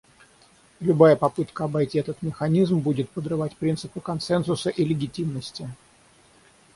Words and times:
Любая 0.79 1.15
попытка 1.15 1.65
обойти 1.65 1.99
этот 1.99 2.23
механизм 2.23 2.79
будет 2.79 3.07
подрывать 3.11 3.55
принципы 3.55 3.99
консенсуса 4.01 4.71
и 4.71 4.83
легитимности. 4.83 5.69